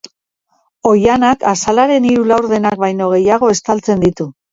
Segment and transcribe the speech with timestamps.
[0.91, 4.27] Oihanak azaleraren hiru laurdenak baino gehiago estaltzen ditu.